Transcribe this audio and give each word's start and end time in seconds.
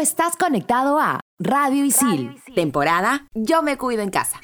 estás 0.00 0.36
conectado 0.36 0.98
a 0.98 1.20
Radio 1.38 1.84
Isil, 1.84 2.42
temporada 2.54 3.26
Yo 3.34 3.62
me 3.62 3.76
cuido 3.76 4.02
en 4.02 4.10
casa. 4.10 4.40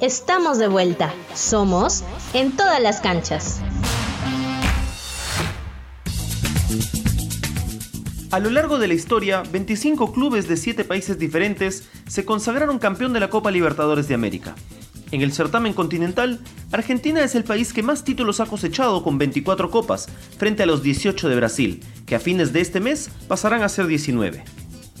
Estamos 0.00 0.58
de 0.58 0.66
vuelta. 0.66 1.12
Somos 1.34 2.02
en 2.32 2.56
todas 2.56 2.80
las 2.80 3.00
canchas. 3.00 3.60
A 8.30 8.38
lo 8.38 8.48
largo 8.48 8.78
de 8.78 8.86
la 8.86 8.94
historia, 8.94 9.42
25 9.50 10.12
clubes 10.12 10.46
de 10.46 10.56
7 10.56 10.84
países 10.84 11.18
diferentes 11.18 11.88
se 12.06 12.24
consagraron 12.24 12.78
campeón 12.78 13.12
de 13.12 13.18
la 13.18 13.28
Copa 13.28 13.50
Libertadores 13.50 14.06
de 14.06 14.14
América. 14.14 14.54
En 15.10 15.20
el 15.22 15.32
certamen 15.32 15.72
continental, 15.72 16.38
Argentina 16.70 17.24
es 17.24 17.34
el 17.34 17.42
país 17.42 17.72
que 17.72 17.82
más 17.82 18.04
títulos 18.04 18.38
ha 18.38 18.46
cosechado 18.46 19.02
con 19.02 19.18
24 19.18 19.68
copas, 19.72 20.08
frente 20.38 20.62
a 20.62 20.66
los 20.66 20.84
18 20.84 21.28
de 21.28 21.34
Brasil, 21.34 21.82
que 22.06 22.14
a 22.14 22.20
fines 22.20 22.52
de 22.52 22.60
este 22.60 22.78
mes 22.78 23.10
pasarán 23.26 23.64
a 23.64 23.68
ser 23.68 23.88
19. 23.88 24.44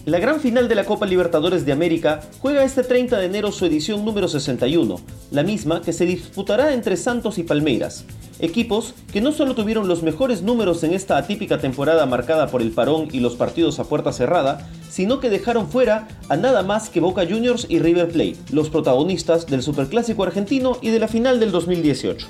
La 0.06 0.18
gran 0.18 0.40
final 0.40 0.66
de 0.66 0.74
la 0.74 0.84
Copa 0.86 1.04
Libertadores 1.04 1.66
de 1.66 1.72
América 1.72 2.22
juega 2.40 2.64
este 2.64 2.82
30 2.82 3.18
de 3.18 3.26
enero 3.26 3.52
su 3.52 3.66
edición 3.66 4.02
número 4.02 4.28
61, 4.28 4.98
la 5.30 5.42
misma 5.42 5.82
que 5.82 5.92
se 5.92 6.06
disputará 6.06 6.72
entre 6.72 6.96
Santos 6.96 7.36
y 7.36 7.42
Palmeiras, 7.42 8.06
equipos 8.38 8.94
que 9.12 9.20
no 9.20 9.30
solo 9.30 9.54
tuvieron 9.54 9.88
los 9.88 10.02
mejores 10.02 10.40
números 10.40 10.82
en 10.84 10.94
esta 10.94 11.18
atípica 11.18 11.58
temporada 11.58 12.06
marcada 12.06 12.46
por 12.46 12.62
el 12.62 12.70
parón 12.70 13.08
y 13.12 13.20
los 13.20 13.36
partidos 13.36 13.78
a 13.78 13.84
puerta 13.84 14.10
cerrada, 14.10 14.66
sino 14.88 15.20
que 15.20 15.28
dejaron 15.28 15.68
fuera 15.68 16.08
a 16.30 16.36
nada 16.38 16.62
más 16.62 16.88
que 16.88 17.00
Boca 17.00 17.26
Juniors 17.28 17.66
y 17.68 17.78
River 17.78 18.08
Plate, 18.08 18.36
los 18.52 18.70
protagonistas 18.70 19.46
del 19.48 19.62
Superclásico 19.62 20.22
argentino 20.22 20.78
y 20.80 20.88
de 20.88 20.98
la 20.98 21.08
final 21.08 21.40
del 21.40 21.52
2018. 21.52 22.26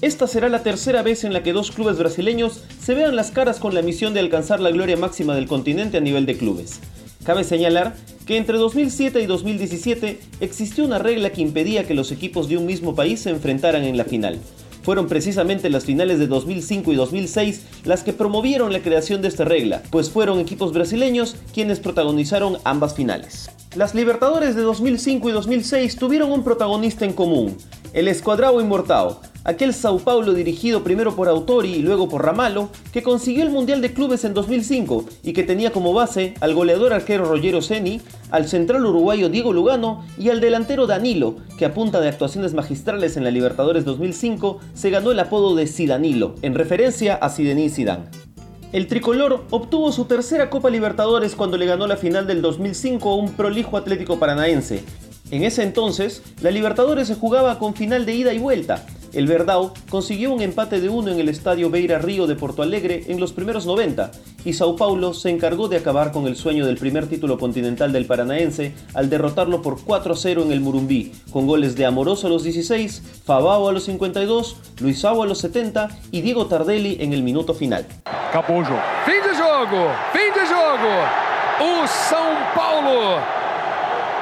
Esta 0.00 0.26
será 0.26 0.48
la 0.48 0.64
tercera 0.64 1.02
vez 1.02 1.22
en 1.22 1.32
la 1.32 1.44
que 1.44 1.52
dos 1.52 1.70
clubes 1.70 1.96
brasileños 1.96 2.64
se 2.80 2.94
vean 2.94 3.14
las 3.14 3.30
caras 3.30 3.60
con 3.60 3.72
la 3.72 3.82
misión 3.82 4.12
de 4.12 4.18
alcanzar 4.18 4.58
la 4.58 4.72
gloria 4.72 4.96
máxima 4.96 5.36
del 5.36 5.46
continente 5.46 5.98
a 5.98 6.00
nivel 6.00 6.26
de 6.26 6.36
clubes. 6.36 6.80
Cabe 7.24 7.44
señalar 7.44 7.94
que 8.26 8.36
entre 8.36 8.58
2007 8.58 9.20
y 9.20 9.26
2017 9.26 10.18
existió 10.40 10.84
una 10.84 10.98
regla 10.98 11.30
que 11.30 11.40
impedía 11.40 11.86
que 11.86 11.94
los 11.94 12.10
equipos 12.10 12.48
de 12.48 12.56
un 12.56 12.66
mismo 12.66 12.94
país 12.94 13.20
se 13.20 13.30
enfrentaran 13.30 13.84
en 13.84 13.96
la 13.96 14.04
final. 14.04 14.40
Fueron 14.82 15.06
precisamente 15.06 15.70
las 15.70 15.84
finales 15.84 16.18
de 16.18 16.26
2005 16.26 16.92
y 16.92 16.96
2006 16.96 17.62
las 17.84 18.02
que 18.02 18.12
promovieron 18.12 18.72
la 18.72 18.80
creación 18.80 19.22
de 19.22 19.28
esta 19.28 19.44
regla, 19.44 19.82
pues 19.90 20.10
fueron 20.10 20.40
equipos 20.40 20.72
brasileños 20.72 21.36
quienes 21.54 21.78
protagonizaron 21.78 22.58
ambas 22.64 22.94
finales. 22.94 23.50
Las 23.74 23.94
Libertadores 23.94 24.54
de 24.54 24.60
2005 24.60 25.30
y 25.30 25.32
2006 25.32 25.96
tuvieron 25.96 26.30
un 26.30 26.44
protagonista 26.44 27.06
en 27.06 27.14
común, 27.14 27.56
el 27.94 28.06
Escuadrado 28.06 28.60
Inmortal, 28.60 29.16
aquel 29.44 29.72
Sao 29.72 29.98
Paulo 29.98 30.34
dirigido 30.34 30.84
primero 30.84 31.16
por 31.16 31.26
Autori 31.26 31.76
y 31.76 31.78
luego 31.82 32.06
por 32.06 32.22
Ramallo, 32.22 32.68
que 32.92 33.02
consiguió 33.02 33.42
el 33.42 33.48
Mundial 33.48 33.80
de 33.80 33.94
Clubes 33.94 34.26
en 34.26 34.34
2005 34.34 35.06
y 35.22 35.32
que 35.32 35.42
tenía 35.42 35.72
como 35.72 35.94
base 35.94 36.34
al 36.40 36.52
goleador 36.52 36.92
arquero 36.92 37.24
Rogero 37.24 37.62
Ceni, 37.62 38.02
al 38.30 38.46
central 38.46 38.84
uruguayo 38.84 39.30
Diego 39.30 39.54
Lugano 39.54 40.04
y 40.18 40.28
al 40.28 40.42
delantero 40.42 40.86
Danilo, 40.86 41.36
que 41.56 41.64
a 41.64 41.72
punta 41.72 42.02
de 42.02 42.10
actuaciones 42.10 42.52
magistrales 42.52 43.16
en 43.16 43.24
la 43.24 43.30
Libertadores 43.30 43.86
2005 43.86 44.60
se 44.74 44.90
ganó 44.90 45.12
el 45.12 45.18
apodo 45.18 45.54
de 45.54 45.66
Sidanilo, 45.66 46.34
en 46.42 46.54
referencia 46.54 47.14
a 47.14 47.30
Zinedine 47.30 47.70
Zidane. 47.70 48.31
El 48.72 48.86
tricolor 48.86 49.44
obtuvo 49.50 49.92
su 49.92 50.06
tercera 50.06 50.48
Copa 50.48 50.70
Libertadores 50.70 51.34
cuando 51.34 51.58
le 51.58 51.66
ganó 51.66 51.86
la 51.86 51.98
final 51.98 52.26
del 52.26 52.40
2005 52.40 53.10
a 53.10 53.16
un 53.16 53.32
prolijo 53.32 53.76
Atlético 53.76 54.18
Paranaense. 54.18 54.82
En 55.30 55.44
ese 55.44 55.62
entonces, 55.62 56.22
la 56.40 56.50
Libertadores 56.50 57.08
se 57.08 57.14
jugaba 57.14 57.58
con 57.58 57.74
final 57.74 58.06
de 58.06 58.14
ida 58.14 58.32
y 58.32 58.38
vuelta, 58.38 58.86
el 59.12 59.26
Verdao 59.26 59.74
consiguió 59.90 60.32
un 60.32 60.42
empate 60.42 60.80
de 60.80 60.88
uno 60.88 61.10
en 61.10 61.20
el 61.20 61.28
estadio 61.28 61.70
Beira 61.70 61.98
Río 61.98 62.26
de 62.26 62.36
Porto 62.36 62.62
Alegre 62.62 63.04
en 63.08 63.20
los 63.20 63.32
primeros 63.32 63.66
90 63.66 64.10
y 64.44 64.54
Sao 64.54 64.76
Paulo 64.76 65.14
se 65.14 65.30
encargó 65.30 65.68
de 65.68 65.76
acabar 65.76 66.12
con 66.12 66.26
el 66.26 66.36
sueño 66.36 66.66
del 66.66 66.78
primer 66.78 67.06
título 67.06 67.38
continental 67.38 67.92
del 67.92 68.06
Paranaense 68.06 68.74
al 68.94 69.10
derrotarlo 69.10 69.62
por 69.62 69.76
4-0 69.78 70.42
en 70.42 70.52
el 70.52 70.60
Murumbí, 70.60 71.12
con 71.30 71.46
goles 71.46 71.76
de 71.76 71.86
Amoroso 71.86 72.26
a 72.26 72.30
los 72.30 72.42
16, 72.42 73.02
Fabao 73.24 73.68
a 73.68 73.72
los 73.72 73.84
52, 73.84 74.56
Luisao 74.80 75.22
a 75.22 75.26
los 75.26 75.38
70 75.38 75.88
y 76.10 76.20
Diego 76.22 76.46
Tardelli 76.46 76.96
en 77.00 77.12
el 77.12 77.22
minuto 77.22 77.54
final. 77.54 77.86
Acabou 78.04 78.64
Fin 78.64 79.22
de 79.22 79.34
jogo! 79.36 79.90
Fin 80.12 80.32
de 80.34 80.46
jogo! 80.46 81.32
O 81.60 81.86
São 81.86 82.34
Paulo 82.54 83.41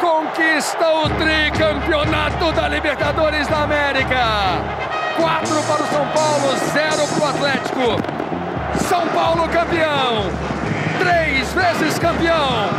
conquista 0.01 0.89
o 0.95 1.09
tricampeonato 1.11 2.51
da 2.53 2.69
Libertadores 2.69 3.47
da 3.47 3.65
América. 3.65 4.25
4 5.17 5.63
para 5.69 5.83
o 5.83 5.87
São 5.87 6.07
Paulo, 6.13 6.57
0 6.73 7.07
para 7.09 7.23
o 7.23 7.29
Atlético. 7.29 7.87
São 8.89 9.07
Paulo 9.09 9.49
campeão, 9.51 10.25
três 10.99 11.53
vezes 11.53 11.99
campeão, 11.99 12.71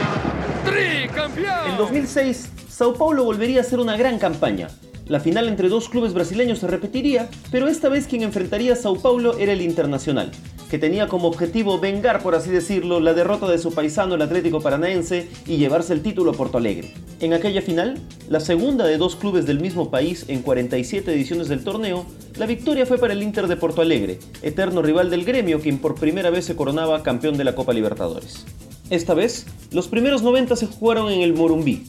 tricampeão. 0.65 1.69
En 1.69 1.77
2006, 1.77 2.49
Sao 2.67 2.93
Paulo 2.93 3.23
volvería 3.23 3.61
a 3.61 3.63
ser 3.63 3.79
una 3.79 3.95
gran 3.95 4.17
campaña. 4.17 4.67
La 5.07 5.19
final 5.19 5.47
entre 5.47 5.69
dos 5.69 5.89
clubes 5.89 6.13
brasileños 6.13 6.59
se 6.59 6.67
repetiría, 6.67 7.29
pero 7.51 7.67
esta 7.67 7.89
vez 7.89 8.07
quien 8.07 8.23
enfrentaría 8.23 8.73
a 8.73 8.75
Sao 8.75 8.95
Paulo 8.95 9.37
era 9.37 9.51
el 9.51 9.61
Internacional 9.61 10.31
que 10.71 10.79
tenía 10.79 11.09
como 11.09 11.27
objetivo 11.27 11.79
vengar, 11.79 12.23
por 12.23 12.33
así 12.33 12.49
decirlo, 12.49 13.01
la 13.01 13.13
derrota 13.13 13.45
de 13.45 13.57
su 13.57 13.73
paisano 13.73 14.15
el 14.15 14.21
Atlético 14.21 14.61
Paranaense 14.61 15.27
y 15.45 15.57
llevarse 15.57 15.91
el 15.91 16.01
título 16.01 16.31
a 16.31 16.33
Porto 16.33 16.59
Alegre. 16.59 16.93
En 17.19 17.33
aquella 17.33 17.61
final, 17.61 17.99
la 18.29 18.39
segunda 18.39 18.85
de 18.85 18.97
dos 18.97 19.17
clubes 19.17 19.45
del 19.45 19.59
mismo 19.59 19.91
país 19.91 20.23
en 20.29 20.41
47 20.41 21.13
ediciones 21.13 21.49
del 21.49 21.65
torneo, 21.65 22.05
la 22.37 22.45
victoria 22.45 22.85
fue 22.85 22.97
para 22.99 23.11
el 23.11 23.21
Inter 23.21 23.49
de 23.49 23.57
Porto 23.57 23.81
Alegre, 23.81 24.19
eterno 24.43 24.81
rival 24.81 25.09
del 25.09 25.25
gremio 25.25 25.59
quien 25.59 25.77
por 25.77 25.95
primera 25.95 26.29
vez 26.29 26.45
se 26.45 26.55
coronaba 26.55 27.03
campeón 27.03 27.37
de 27.37 27.43
la 27.43 27.53
Copa 27.53 27.73
Libertadores. 27.73 28.45
Esta 28.89 29.13
vez, 29.13 29.47
los 29.73 29.89
primeros 29.89 30.23
90 30.23 30.55
se 30.55 30.67
jugaron 30.67 31.11
en 31.11 31.19
el 31.19 31.33
Morumbí, 31.33 31.83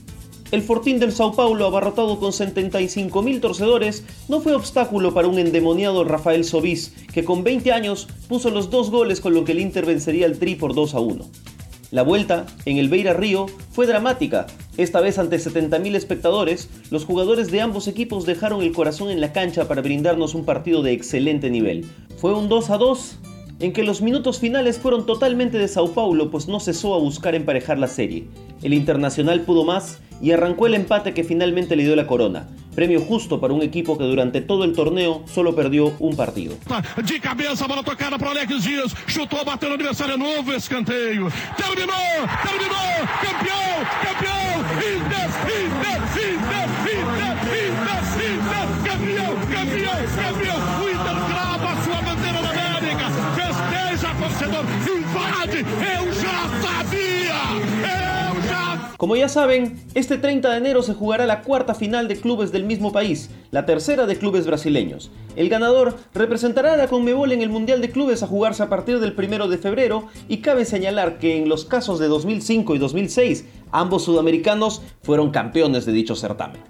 el 0.52 0.60
fortín 0.60 1.00
del 1.00 1.12
Sao 1.12 1.32
Paulo, 1.34 1.64
abarrotado 1.64 2.20
con 2.20 2.30
75.000 2.30 3.40
torcedores, 3.40 4.04
no 4.28 4.42
fue 4.42 4.54
obstáculo 4.54 5.14
para 5.14 5.26
un 5.26 5.38
endemoniado 5.38 6.04
Rafael 6.04 6.44
Sobis, 6.44 6.92
que 7.10 7.24
con 7.24 7.42
20 7.42 7.72
años 7.72 8.06
puso 8.28 8.50
los 8.50 8.68
dos 8.70 8.90
goles 8.90 9.22
con 9.22 9.32
lo 9.32 9.44
que 9.44 9.52
el 9.52 9.60
Inter 9.60 9.86
vencería 9.86 10.26
al 10.26 10.38
Tri 10.38 10.54
por 10.54 10.74
2 10.74 10.94
a 10.94 11.00
1. 11.00 11.24
La 11.90 12.02
vuelta, 12.02 12.44
en 12.66 12.76
el 12.76 12.90
Beira 12.90 13.14
Río, 13.14 13.46
fue 13.70 13.86
dramática. 13.86 14.46
Esta 14.76 15.00
vez 15.00 15.18
ante 15.18 15.38
70.000 15.38 15.94
espectadores, 15.94 16.68
los 16.90 17.06
jugadores 17.06 17.50
de 17.50 17.62
ambos 17.62 17.88
equipos 17.88 18.26
dejaron 18.26 18.60
el 18.60 18.72
corazón 18.72 19.10
en 19.10 19.22
la 19.22 19.32
cancha 19.32 19.66
para 19.68 19.80
brindarnos 19.80 20.34
un 20.34 20.44
partido 20.44 20.82
de 20.82 20.92
excelente 20.92 21.48
nivel. 21.48 21.86
Fue 22.18 22.34
un 22.34 22.50
2 22.50 22.70
a 22.70 22.76
2 22.76 23.18
en 23.60 23.72
que 23.72 23.84
los 23.84 24.02
minutos 24.02 24.38
finales 24.38 24.78
fueron 24.78 25.06
totalmente 25.06 25.56
de 25.56 25.68
Sao 25.68 25.92
Paulo, 25.92 26.30
pues 26.30 26.46
no 26.46 26.60
cesó 26.60 26.94
a 26.94 26.98
buscar 26.98 27.34
emparejar 27.34 27.78
la 27.78 27.88
serie. 27.88 28.26
El 28.62 28.74
Internacional 28.74 29.42
pudo 29.42 29.64
más 29.64 29.98
y 30.22 30.30
arrancó 30.30 30.66
el 30.68 30.74
empate 30.74 31.12
que 31.12 31.24
finalmente 31.24 31.74
le 31.74 31.82
dio 31.82 31.96
la 31.96 32.06
corona. 32.06 32.46
Premio 32.76 33.00
justo 33.00 33.38
para 33.40 33.52
un 33.52 33.60
equipo 33.60 33.98
que 33.98 34.04
durante 34.04 34.40
todo 34.40 34.64
el 34.64 34.72
torneo 34.72 35.22
solo 35.26 35.54
perdió 35.54 35.92
un 35.98 36.16
partido. 36.16 36.54
De 37.04 37.20
cabeça, 37.20 37.66
bola 37.66 37.82
tocada 37.82 38.16
para 38.16 38.30
Alex 38.30 38.64
Dias. 38.64 38.94
Chutou, 39.08 39.44
bateu 39.44 39.68
no 39.68 39.74
adversário, 39.74 40.16
novo 40.16 40.54
escanteio. 40.54 41.26
Inter, 44.82 45.28
Inter, 45.52 46.68
Inter, 46.82 47.26
Inter, 48.22 48.66
campeão, 48.84 49.32
campeão, 49.52 49.98
campeão. 50.16 50.58
O 50.80 50.88
Inter 50.88 51.16
grava 51.28 51.68
a 51.72 51.76
sua 51.84 52.00
bandeira 52.00 52.40
da 52.40 52.50
América. 52.50 53.06
Festeja, 53.36 54.14
torcedor, 54.14 54.64
invade. 54.88 55.64
Sabia. 55.78 56.11
Como 59.02 59.16
ya 59.16 59.28
saben, 59.28 59.82
este 59.94 60.16
30 60.16 60.48
de 60.48 60.58
enero 60.58 60.80
se 60.80 60.94
jugará 60.94 61.26
la 61.26 61.42
cuarta 61.42 61.74
final 61.74 62.06
de 62.06 62.20
clubes 62.20 62.52
del 62.52 62.62
mismo 62.62 62.92
país, 62.92 63.30
la 63.50 63.66
tercera 63.66 64.06
de 64.06 64.16
clubes 64.16 64.46
brasileños. 64.46 65.10
El 65.34 65.48
ganador 65.48 65.96
representará 66.14 66.74
a 66.74 66.76
la 66.76 66.86
Conmebol 66.86 67.32
en 67.32 67.42
el 67.42 67.48
Mundial 67.48 67.80
de 67.80 67.90
Clubes 67.90 68.22
a 68.22 68.28
jugarse 68.28 68.62
a 68.62 68.68
partir 68.68 69.00
del 69.00 69.16
1 69.18 69.48
de 69.48 69.58
febrero 69.58 70.06
y 70.28 70.36
cabe 70.36 70.64
señalar 70.64 71.18
que 71.18 71.36
en 71.36 71.48
los 71.48 71.64
casos 71.64 71.98
de 71.98 72.06
2005 72.06 72.76
y 72.76 72.78
2006, 72.78 73.44
ambos 73.72 74.04
sudamericanos 74.04 74.82
fueron 75.02 75.32
campeones 75.32 75.84
de 75.84 75.90
dicho 75.90 76.14
certamen. 76.14 76.62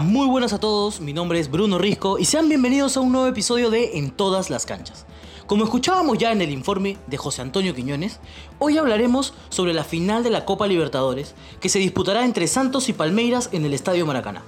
Muy 0.00 0.26
buenas 0.26 0.52
a 0.52 0.60
todos, 0.60 1.00
mi 1.00 1.12
nombre 1.14 1.38
es 1.40 1.50
Bruno 1.50 1.78
Risco 1.78 2.18
y 2.18 2.26
sean 2.26 2.48
bienvenidos 2.48 2.96
a 2.96 3.00
un 3.00 3.12
nuevo 3.12 3.28
episodio 3.28 3.70
de 3.70 3.96
En 3.98 4.10
todas 4.10 4.50
las 4.50 4.66
canchas. 4.66 5.06
Como 5.46 5.64
escuchábamos 5.64 6.18
ya 6.18 6.32
en 6.32 6.42
el 6.42 6.50
informe 6.50 6.98
de 7.06 7.16
José 7.16 7.40
Antonio 7.40 7.74
Quiñones, 7.74 8.20
hoy 8.58 8.76
hablaremos 8.76 9.32
sobre 9.48 9.72
la 9.72 9.84
final 9.84 10.22
de 10.22 10.30
la 10.30 10.44
Copa 10.44 10.66
Libertadores 10.66 11.34
que 11.60 11.70
se 11.70 11.78
disputará 11.78 12.24
entre 12.24 12.46
Santos 12.46 12.88
y 12.90 12.92
Palmeiras 12.92 13.48
en 13.52 13.64
el 13.64 13.72
Estadio 13.72 14.04
Maracaná. 14.04 14.42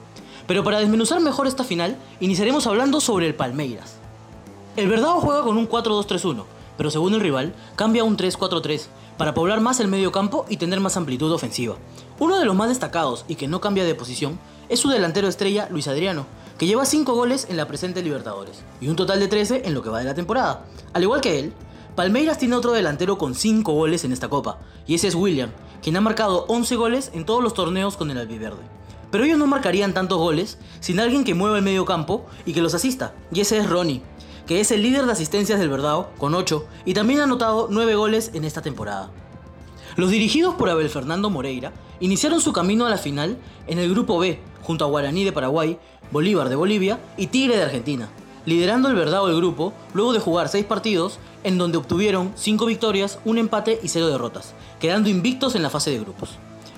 Pero 0.46 0.64
para 0.64 0.80
desmenuzar 0.80 1.20
mejor 1.20 1.46
esta 1.46 1.64
final, 1.64 1.96
iniciaremos 2.20 2.66
hablando 2.66 3.00
sobre 3.00 3.26
el 3.26 3.34
Palmeiras. 3.34 3.96
El 4.76 4.88
Verdado 4.88 5.20
juega 5.20 5.42
con 5.42 5.56
un 5.56 5.68
4-2-3-1, 5.68 6.44
pero 6.76 6.90
según 6.90 7.14
el 7.14 7.20
rival, 7.20 7.54
cambia 7.74 8.02
a 8.02 8.04
un 8.04 8.18
3-4-3 8.18 8.88
para 9.16 9.34
poblar 9.34 9.60
más 9.60 9.80
el 9.80 9.88
medio 9.88 10.12
campo 10.12 10.44
y 10.48 10.58
tener 10.58 10.80
más 10.80 10.96
amplitud 10.96 11.32
ofensiva. 11.32 11.76
Uno 12.18 12.38
de 12.38 12.44
los 12.44 12.54
más 12.54 12.68
destacados 12.68 13.24
y 13.28 13.36
que 13.36 13.48
no 13.48 13.60
cambia 13.60 13.84
de 13.84 13.94
posición 13.94 14.38
es 14.68 14.80
su 14.80 14.88
delantero 14.88 15.28
estrella 15.28 15.68
Luis 15.70 15.88
Adriano, 15.88 16.26
que 16.58 16.66
lleva 16.66 16.84
5 16.84 17.14
goles 17.14 17.46
en 17.48 17.56
la 17.56 17.66
presente 17.68 18.02
Libertadores 18.02 18.62
y 18.80 18.88
un 18.88 18.96
total 18.96 19.20
de 19.20 19.28
13 19.28 19.62
en 19.64 19.74
lo 19.74 19.82
que 19.82 19.90
va 19.90 20.00
de 20.00 20.04
la 20.04 20.14
temporada. 20.14 20.64
Al 20.92 21.02
igual 21.02 21.20
que 21.20 21.38
él, 21.38 21.52
Palmeiras 21.94 22.38
tiene 22.38 22.56
otro 22.56 22.72
delantero 22.72 23.18
con 23.18 23.34
5 23.34 23.72
goles 23.72 24.04
en 24.04 24.12
esta 24.12 24.28
copa, 24.28 24.58
y 24.86 24.94
ese 24.94 25.08
es 25.08 25.14
William, 25.14 25.50
quien 25.82 25.96
ha 25.96 26.00
marcado 26.00 26.44
11 26.48 26.76
goles 26.76 27.10
en 27.14 27.24
todos 27.24 27.42
los 27.42 27.54
torneos 27.54 27.96
con 27.96 28.10
el 28.10 28.18
albiverde. 28.18 28.62
Pero 29.10 29.24
ellos 29.24 29.38
no 29.38 29.46
marcarían 29.46 29.94
tantos 29.94 30.18
goles 30.18 30.58
sin 30.80 31.00
alguien 31.00 31.24
que 31.24 31.34
mueva 31.34 31.56
el 31.56 31.64
medio 31.64 31.84
campo 31.84 32.26
y 32.44 32.52
que 32.52 32.60
los 32.60 32.74
asista, 32.74 33.14
y 33.32 33.40
ese 33.40 33.58
es 33.58 33.68
Ronnie, 33.68 34.02
que 34.46 34.60
es 34.60 34.70
el 34.70 34.82
líder 34.82 35.06
de 35.06 35.12
asistencias 35.12 35.58
del 35.58 35.70
Verdao 35.70 36.10
con 36.18 36.34
8 36.34 36.64
y 36.84 36.94
también 36.94 37.20
ha 37.20 37.24
anotado 37.24 37.68
9 37.70 37.94
goles 37.94 38.30
en 38.34 38.44
esta 38.44 38.62
temporada. 38.62 39.10
Los 39.96 40.10
dirigidos 40.10 40.54
por 40.54 40.70
Abel 40.70 40.90
Fernando 40.90 41.28
Moreira 41.30 41.72
iniciaron 42.00 42.40
su 42.40 42.52
camino 42.52 42.86
a 42.86 42.90
la 42.90 42.98
final 42.98 43.38
en 43.66 43.78
el 43.78 43.90
grupo 43.90 44.18
B, 44.18 44.40
junto 44.68 44.84
a 44.84 44.88
Guaraní 44.88 45.24
de 45.24 45.32
Paraguay, 45.32 45.78
Bolívar 46.10 46.50
de 46.50 46.54
Bolivia 46.54 47.00
y 47.16 47.28
Tigre 47.28 47.56
de 47.56 47.62
Argentina, 47.62 48.10
liderando 48.44 48.90
el 48.90 48.96
Verdao 48.96 49.26
el 49.28 49.36
grupo 49.36 49.72
luego 49.94 50.12
de 50.12 50.20
jugar 50.20 50.50
6 50.50 50.66
partidos 50.66 51.18
en 51.42 51.56
donde 51.56 51.78
obtuvieron 51.78 52.32
5 52.34 52.66
victorias, 52.66 53.18
un 53.24 53.38
empate 53.38 53.80
y 53.82 53.88
0 53.88 54.08
derrotas, 54.08 54.52
quedando 54.78 55.08
invictos 55.08 55.54
en 55.54 55.62
la 55.62 55.70
fase 55.70 55.90
de 55.90 56.00
grupos. 56.00 56.32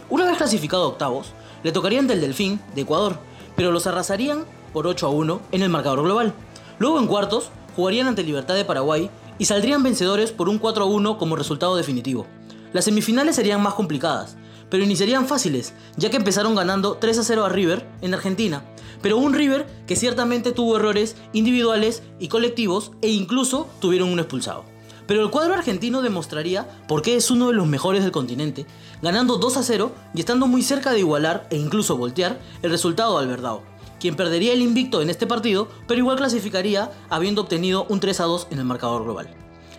Una 0.09 0.25
vez 0.25 0.37
clasificado 0.37 0.85
a 0.85 0.87
octavos, 0.87 1.33
le 1.65 1.73
tocarían 1.73 2.07
del 2.07 2.21
Delfín 2.21 2.61
de 2.77 2.83
Ecuador, 2.83 3.17
pero 3.57 3.73
los 3.73 3.89
arrasarían 3.89 4.45
por 4.73 4.87
8 4.87 5.09
a 5.09 5.11
1 5.11 5.41
en 5.51 5.63
el 5.63 5.69
marcador 5.69 6.05
global. 6.05 6.33
Luego 6.79 7.01
en 7.01 7.09
cuartos 7.09 7.51
jugarían 7.75 8.07
ante 8.07 8.23
Libertad 8.23 8.55
de 8.55 8.65
Paraguay 8.65 9.11
y 9.37 9.47
saldrían 9.47 9.83
vencedores 9.83 10.31
por 10.31 10.49
un 10.49 10.59
4 10.59 10.85
a 10.85 10.87
1 10.87 11.19
como 11.19 11.35
resultado 11.35 11.75
definitivo. 11.75 12.29
Las 12.73 12.85
semifinales 12.85 13.35
serían 13.35 13.61
más 13.61 13.75
complicadas, 13.75 14.37
pero 14.71 14.85
iniciarían 14.85 15.27
fáciles, 15.27 15.75
ya 15.97 16.11
que 16.11 16.17
empezaron 16.17 16.55
ganando 16.55 16.97
3 16.97 17.19
a 17.19 17.25
0 17.25 17.45
a 17.45 17.49
River 17.49 17.87
en 18.01 18.15
Argentina, 18.15 18.65
pero 19.03 19.19
un 19.19 19.35
River 19.35 19.67
que 19.87 19.97
ciertamente 19.97 20.53
tuvo 20.53 20.77
errores 20.77 21.17
individuales 21.33 22.03
y 22.19 22.29
colectivos 22.29 22.93
e 23.03 23.09
incluso 23.09 23.69
tuvieron 23.81 24.09
un 24.09 24.19
expulsado. 24.19 24.65
Pero 25.07 25.23
el 25.25 25.31
cuadro 25.31 25.55
argentino 25.55 26.03
demostraría 26.03 26.69
por 26.87 27.03
qué 27.03 27.17
es 27.17 27.31
uno 27.33 27.49
de 27.49 27.55
los 27.55 27.67
mejores 27.67 28.03
del 28.03 28.13
continente, 28.13 28.65
ganando 29.03 29.39
2 29.39 29.57
a 29.57 29.63
0 29.65 29.93
y 30.15 30.21
estando 30.21 30.47
muy 30.47 30.63
cerca 30.63 30.93
de 30.93 31.01
igualar 31.01 31.49
e 31.51 31.57
incluso 31.57 31.97
voltear 31.97 32.39
el 32.63 32.71
resultado 32.71 33.19
al 33.19 33.27
Verdao, 33.27 33.65
quien 33.99 34.15
perdería 34.15 34.53
el 34.53 34.63
invicto 34.63 35.03
en 35.03 35.11
este 35.11 35.27
partido, 35.27 35.69
pero 35.89 35.99
igual 35.99 36.17
clasificaría 36.17 36.93
habiendo 37.09 37.43
obtenido 37.43 37.87
un 37.89 37.99
3 37.99 38.21
a 38.21 38.25
2 38.25 38.49
en 38.53 38.61
el 38.61 38.65
marcador 38.65 39.03
global. 39.03 39.35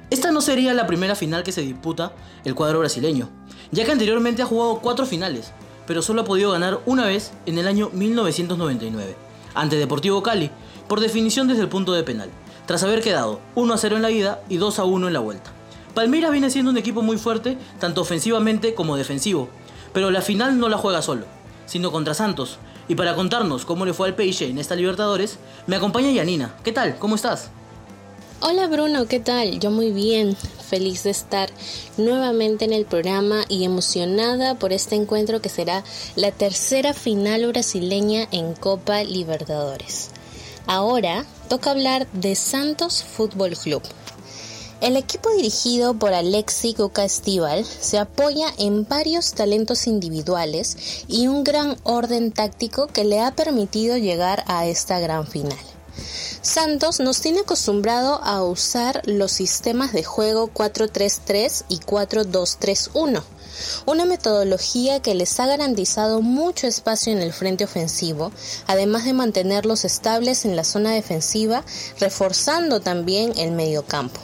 Esta 0.10 0.32
no 0.32 0.42
sería 0.42 0.74
la 0.74 0.88
primera 0.88 1.16
final 1.16 1.44
que 1.44 1.54
se 1.54 1.62
disputa 1.62 2.14
el 2.44 2.54
cuadro 2.54 2.80
brasileño, 2.80 3.30
ya 3.72 3.86
que 3.86 3.92
anteriormente 3.92 4.42
ha 4.42 4.46
jugado 4.46 4.80
4 4.80 5.06
finales, 5.06 5.52
pero 5.88 6.02
solo 6.02 6.22
ha 6.22 6.26
podido 6.26 6.52
ganar 6.52 6.80
una 6.86 7.06
vez 7.06 7.32
en 7.46 7.58
el 7.58 7.68
año 7.68 7.90
1999, 7.94 9.16
ante 9.54 9.78
Deportivo 9.78 10.24
Cali, 10.24 10.52
por 10.88 11.00
definición 11.00 11.48
desde 11.48 11.62
el 11.62 11.70
punto 11.70 11.94
de 11.94 12.04
penal 12.04 12.30
tras 12.66 12.84
haber 12.84 13.02
quedado 13.02 13.42
1 13.56 13.74
a 13.74 13.78
0 13.78 13.98
en 13.98 14.02
la 14.02 14.12
ida 14.12 14.42
y 14.48 14.56
2 14.56 14.80
a 14.80 14.86
1 14.86 15.08
en 15.08 15.14
la 15.14 15.20
vuelta. 15.20 15.52
Palmeiras 15.94 16.32
viene 16.32 16.50
siendo 16.50 16.72
un 16.72 16.78
equipo 16.78 17.02
muy 17.02 17.18
fuerte, 17.18 17.58
tanto 17.80 18.00
ofensivamente 18.00 18.74
como 18.76 18.96
defensivo, 18.96 19.50
pero 19.94 20.10
la 20.10 20.22
final 20.22 20.58
no 20.58 20.70
la 20.70 20.78
juega 20.78 21.02
solo, 21.02 21.26
sino 21.66 21.92
contra 21.92 22.14
Santos. 22.14 22.60
Y 22.88 22.96
para 22.96 23.16
contarnos 23.16 23.66
cómo 23.66 23.86
le 23.86 23.94
fue 23.94 24.08
al 24.08 24.16
Peixe 24.16 24.48
en 24.48 24.58
esta 24.58 24.76
Libertadores, 24.76 25.38
me 25.68 25.76
acompaña 25.76 26.12
Yanina. 26.12 26.56
¿Qué 26.64 26.72
tal? 26.72 26.98
¿Cómo 26.98 27.16
estás? 27.16 27.52
Hola 28.44 28.66
Bruno, 28.66 29.06
¿qué 29.06 29.20
tal? 29.20 29.60
Yo 29.60 29.70
muy 29.70 29.92
bien, 29.92 30.36
feliz 30.36 31.04
de 31.04 31.12
estar 31.12 31.52
nuevamente 31.98 32.66
en 32.66 32.74
el 32.74 32.86
programa 32.86 33.44
y 33.48 33.66
emocionada 33.66 34.56
por 34.56 34.74
este 34.74 34.96
encuentro 34.96 35.44
que 35.44 35.50
será 35.50 35.84
la 36.16 36.32
tercera 36.32 36.96
final 36.96 37.46
brasileña 37.46 38.28
en 38.32 38.56
Copa 38.56 39.04
Libertadores. 39.04 40.10
Ahora 40.66 41.24
toca 41.50 41.70
hablar 41.70 42.08
de 42.14 42.34
Santos 42.34 43.04
Fútbol 43.04 43.56
Club. 43.56 43.84
El 44.82 44.98
equipo 44.98 45.30
dirigido 45.30 45.94
por 45.94 46.12
Alexi 46.12 46.74
Coca 46.74 47.06
Estival 47.06 47.64
se 47.64 48.00
apoya 48.00 48.48
en 48.58 48.88
varios 48.88 49.34
talentos 49.34 49.86
individuales 49.86 51.04
y 51.08 51.28
un 51.28 51.44
gran 51.44 51.78
orden 51.84 52.32
táctico 52.32 52.88
que 52.88 53.04
le 53.04 53.20
ha 53.20 53.36
permitido 53.36 53.98
llegar 53.98 54.44
a 54.48 54.66
esta 54.66 55.00
gran 55.00 55.28
final. 55.28 55.71
Santos 56.42 57.00
nos 57.00 57.22
tiene 57.22 57.42
acostumbrado 57.42 58.22
a 58.24 58.44
usar 58.44 59.02
los 59.06 59.32
sistemas 59.32 59.94
de 59.94 60.04
juego 60.04 60.50
4-3-3 60.54 61.66
y 61.70 61.80
4-2-3-1 61.80 63.24
una 63.86 64.06
metodología 64.06 65.02
que 65.02 65.16
les 65.16 65.40
ha 65.40 65.46
garantizado 65.46 66.22
mucho 66.22 66.68
espacio 66.68 67.14
en 67.14 67.22
el 67.22 67.34
frente 67.34 67.64
ofensivo, 67.64 68.32
además 68.68 69.06
de 69.06 69.14
mantenerlos 69.14 69.86
estables 69.86 70.46
en 70.46 70.56
la 70.56 70.64
zona 70.64 70.92
defensiva, 70.92 71.64
reforzando 72.00 72.80
también 72.80 73.34
el 73.38 73.52
mediocampo. 73.52 74.20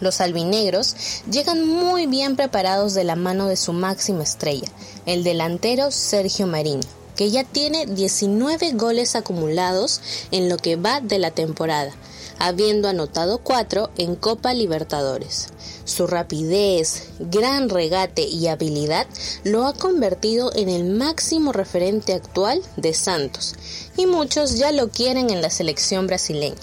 Los 0.00 0.20
albinegros 0.20 0.94
llegan 1.30 1.66
muy 1.66 2.06
bien 2.06 2.36
preparados 2.36 2.92
de 2.92 3.04
la 3.04 3.16
mano 3.16 3.46
de 3.46 3.56
su 3.56 3.72
máxima 3.72 4.24
estrella, 4.24 4.68
el 5.06 5.24
delantero 5.24 5.90
Sergio 5.90 6.46
Marín, 6.46 6.80
que 7.16 7.30
ya 7.30 7.44
tiene 7.44 7.86
19 7.86 8.72
goles 8.72 9.16
acumulados 9.16 10.00
en 10.30 10.48
lo 10.48 10.58
que 10.58 10.76
va 10.76 11.00
de 11.00 11.18
la 11.18 11.30
temporada, 11.30 11.92
habiendo 12.38 12.88
anotado 12.88 13.38
4 13.38 13.90
en 13.96 14.14
Copa 14.14 14.54
Libertadores. 14.54 15.48
Su 15.84 16.06
rapidez, 16.06 17.10
gran 17.18 17.68
regate 17.68 18.22
y 18.22 18.48
habilidad 18.48 19.06
lo 19.44 19.66
ha 19.66 19.72
convertido 19.72 20.52
en 20.54 20.68
el 20.68 20.84
máximo 20.84 21.52
referente 21.52 22.12
actual 22.12 22.60
de 22.76 22.92
Santos 22.92 23.54
y 23.96 24.06
muchos 24.06 24.58
ya 24.58 24.72
lo 24.72 24.88
quieren 24.88 25.30
en 25.30 25.42
la 25.42 25.50
selección 25.50 26.06
brasileña. 26.06 26.56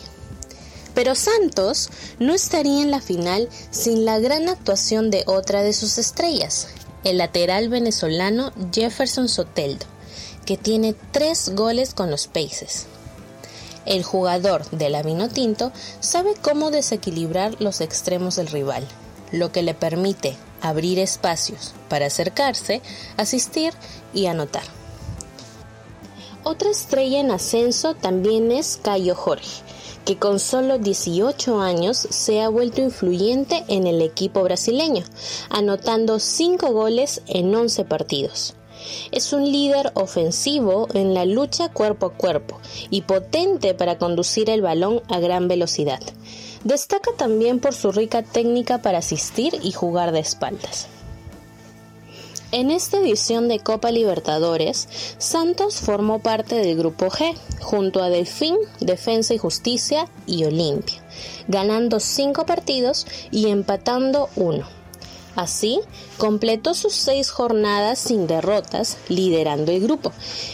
Pero 0.94 1.16
Santos 1.16 1.90
no 2.20 2.34
estaría 2.34 2.82
en 2.82 2.92
la 2.92 3.02
final 3.02 3.50
sin 3.72 4.06
la 4.06 4.20
gran 4.20 4.48
actuación 4.48 5.10
de 5.10 5.24
otra 5.26 5.64
de 5.64 5.74
sus 5.74 5.98
estrellas, 5.98 6.68
el 7.04 7.18
lateral 7.18 7.70
venezolano 7.70 8.52
Jefferson 8.72 9.28
Soteldo, 9.28 9.86
que 10.46 10.58
tiene 10.58 10.96
tres 11.12 11.54
goles 11.56 11.94
con 11.94 12.12
los 12.12 12.28
Paces. 12.28 12.88
El 13.86 14.04
jugador 14.04 14.70
de 14.72 14.90
la 14.90 15.04
Tinto 15.30 15.72
sabe 16.00 16.34
cómo 16.42 16.72
desequilibrar 16.72 17.62
los 17.62 17.82
extremos 17.82 18.36
del 18.38 18.48
rival 18.48 18.88
lo 19.34 19.52
que 19.52 19.64
le 19.64 19.74
permite 19.74 20.38
abrir 20.62 21.00
espacios 21.00 21.74
para 21.90 22.06
acercarse, 22.06 22.82
asistir 23.18 23.74
y 24.14 24.28
anotar. 24.28 24.64
Otra 26.44 26.70
estrella 26.70 27.20
en 27.20 27.32
ascenso 27.32 27.96
también 27.96 28.52
es 28.52 28.80
Cayo 28.82 29.16
Jorge, 29.16 29.64
que 30.06 30.18
con 30.18 30.40
solo 30.40 30.78
18 30.78 31.60
años 31.60 31.98
se 31.98 32.42
ha 32.42 32.50
vuelto 32.50 32.82
influyente 32.82 33.66
en 33.68 33.88
el 33.88 34.02
equipo 34.02 34.44
brasileño, 34.44 35.04
anotando 35.50 36.20
5 36.20 36.72
goles 36.72 37.22
en 37.28 37.54
11 37.54 37.86
partidos. 37.86 38.54
Es 39.12 39.34
un 39.34 39.52
líder 39.52 39.92
ofensivo 39.96 40.88
en 40.94 41.14
la 41.14 41.26
lucha 41.26 41.70
cuerpo 41.70 42.08
a 42.08 42.14
cuerpo 42.14 42.60
y 42.90 43.02
potente 43.02 43.74
para 43.74 43.98
conducir 43.98 44.50
el 44.50 44.62
balón 44.62 45.02
a 45.10 45.20
gran 45.20 45.48
velocidad. 45.48 46.02
Destaca 46.64 47.12
también 47.18 47.60
por 47.60 47.74
su 47.74 47.92
rica 47.92 48.24
técnica 48.24 48.82
para 48.82 49.00
asistir 49.00 49.54
y 49.62 49.72
jugar 49.72 50.12
de 50.12 50.20
espaldas. 50.20 50.88
En 52.54 52.70
esta 52.70 53.00
edición 53.00 53.48
de 53.48 53.60
Copa 53.60 53.90
Libertadores, 53.92 54.88
Santos 55.18 55.78
formó 55.78 56.20
parte 56.20 56.54
del 56.54 56.78
Grupo 56.78 57.08
G, 57.08 57.36
junto 57.60 58.04
a 58.04 58.10
Delfín, 58.10 58.56
Defensa 58.80 59.34
y 59.34 59.40
Justicia 59.40 60.08
y 60.28 60.44
Olimpia, 60.44 61.04
ganando 61.48 62.00
cinco 62.00 62.46
partidos 62.46 63.08
y 63.32 63.48
empatando 63.48 64.30
uno. 64.36 64.83
Así, 65.36 65.80
completó 66.18 66.74
sus 66.74 66.94
seis 66.94 67.32
jornadas 67.32 67.98
sin 68.00 68.28
derrotas, 68.28 68.98
liderando 69.10 69.72
el 69.72 69.82
grupo 69.82 70.12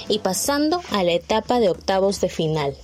y 0.07 0.19
pasando 0.19 0.81
a 0.91 1.03
la 1.03 1.11
etapa 1.11 1.59
de 1.59 1.69
octavos 1.69 2.21
de 2.21 2.29
final. 2.29 2.75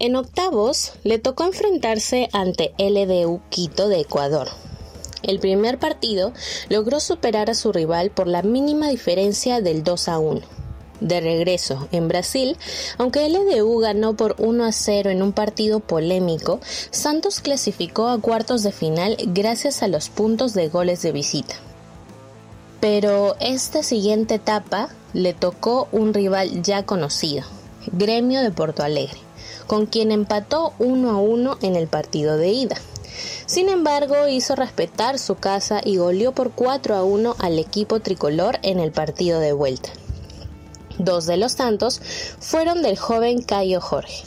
En 0.00 0.16
octavos 0.16 0.92
le 1.04 1.18
tocó 1.18 1.44
enfrentarse 1.44 2.28
ante 2.32 2.74
LDU 2.78 3.40
Quito 3.48 3.88
de 3.88 4.00
Ecuador. 4.00 4.48
El 5.22 5.38
primer 5.38 5.78
partido 5.78 6.32
logró 6.68 7.00
superar 7.00 7.48
a 7.48 7.54
su 7.54 7.72
rival 7.72 8.10
por 8.10 8.26
la 8.26 8.42
mínima 8.42 8.88
diferencia 8.88 9.60
del 9.60 9.84
2 9.84 10.08
a 10.08 10.18
1. 10.18 10.63
De 11.00 11.20
regreso 11.20 11.88
en 11.92 12.08
Brasil, 12.08 12.56
aunque 12.98 13.28
LDU 13.28 13.78
ganó 13.80 14.14
por 14.14 14.36
1 14.38 14.64
a 14.64 14.72
0 14.72 15.10
en 15.10 15.22
un 15.22 15.32
partido 15.32 15.80
polémico, 15.80 16.60
Santos 16.90 17.40
clasificó 17.40 18.08
a 18.08 18.20
cuartos 18.20 18.62
de 18.62 18.72
final 18.72 19.16
gracias 19.26 19.82
a 19.82 19.88
los 19.88 20.08
puntos 20.08 20.54
de 20.54 20.68
goles 20.68 21.02
de 21.02 21.12
visita. 21.12 21.56
Pero 22.80 23.36
esta 23.40 23.82
siguiente 23.82 24.34
etapa 24.36 24.88
le 25.12 25.34
tocó 25.34 25.88
un 25.90 26.14
rival 26.14 26.62
ya 26.62 26.84
conocido, 26.84 27.44
Gremio 27.92 28.40
de 28.40 28.50
Porto 28.50 28.82
Alegre 28.82 29.24
con 29.66 29.86
quien 29.86 30.12
empató 30.12 30.72
1 30.78 31.10
a 31.10 31.16
1 31.16 31.58
en 31.62 31.76
el 31.76 31.88
partido 31.88 32.36
de 32.36 32.48
ida. 32.48 32.76
Sin 33.46 33.68
embargo, 33.68 34.28
hizo 34.28 34.56
respetar 34.56 35.18
su 35.18 35.36
casa 35.36 35.80
y 35.84 35.96
goleó 35.98 36.32
por 36.32 36.52
4 36.52 36.94
a 36.94 37.04
1 37.04 37.36
al 37.38 37.58
equipo 37.58 38.00
tricolor 38.00 38.58
en 38.62 38.80
el 38.80 38.92
partido 38.92 39.40
de 39.40 39.52
vuelta. 39.52 39.90
Dos 40.98 41.26
de 41.26 41.36
los 41.36 41.56
tantos 41.56 42.00
fueron 42.38 42.82
del 42.82 42.98
joven 42.98 43.42
Cayo 43.42 43.80
Jorge. 43.80 44.24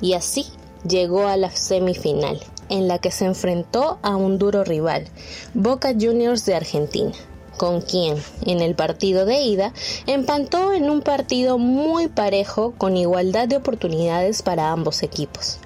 Y 0.00 0.14
así 0.14 0.46
llegó 0.86 1.26
a 1.26 1.36
la 1.36 1.50
semifinal, 1.50 2.40
en 2.68 2.88
la 2.88 2.98
que 2.98 3.10
se 3.10 3.24
enfrentó 3.24 3.98
a 4.02 4.16
un 4.16 4.38
duro 4.38 4.64
rival, 4.64 5.06
Boca 5.54 5.92
Juniors 5.98 6.44
de 6.46 6.54
Argentina, 6.54 7.12
con 7.56 7.80
quien, 7.80 8.16
en 8.44 8.60
el 8.60 8.74
partido 8.74 9.24
de 9.24 9.42
ida, 9.42 9.72
empató 10.06 10.72
en 10.72 10.90
un 10.90 11.02
partido 11.02 11.58
muy 11.58 12.08
parejo 12.08 12.74
con 12.76 12.96
igualdad 12.96 13.48
de 13.48 13.56
oportunidades 13.56 14.42
para 14.42 14.70
ambos 14.70 15.02
equipos. 15.02 15.58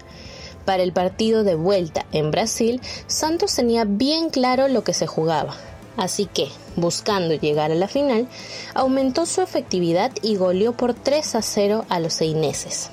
Para 0.64 0.83
el 0.83 0.93
partido 0.93 1.43
de 1.43 1.55
vuelta 1.55 2.07
en 2.12 2.31
Brasil, 2.31 2.81
Santos 3.07 3.55
tenía 3.55 3.85
bien 3.85 4.31
claro 4.31 4.69
lo 4.69 4.85
que 4.85 4.95
se 4.95 5.07
jugaba, 5.07 5.57
así 5.97 6.26
que, 6.26 6.49
buscando 6.80 7.34
llegar 7.34 7.70
a 7.70 7.75
la 7.75 7.88
final, 7.88 8.28
aumentó 8.75 9.26
su 9.26 9.42
efectividad 9.42 10.12
y 10.22 10.37
goleó 10.37 10.72
por 10.72 10.94
3 10.94 11.34
a 11.34 11.42
0 11.42 11.84
a 11.88 12.00
los 12.00 12.14
seineses. 12.14 12.90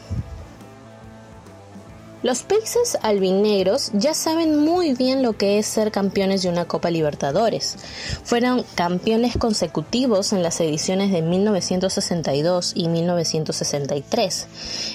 Los 2.24 2.42
Pacers 2.42 2.98
albinegros 3.04 3.92
ya 3.94 4.16
saben 4.16 4.66
muy 4.66 4.96
bien 4.96 5.22
lo 5.22 5.34
que 5.34 5.60
es 5.60 5.68
ser 5.68 5.92
campeones 5.92 6.42
de 6.42 6.50
una 6.50 6.66
Copa 6.66 6.90
Libertadores. 6.90 7.76
Fueron 8.24 8.66
campeones 8.74 9.38
consecutivos 9.38 10.34
en 10.34 10.42
las 10.42 10.60
ediciones 10.60 11.12
de 11.12 11.22
1962 11.22 12.74
y 12.76 12.88
1963. 12.88 14.48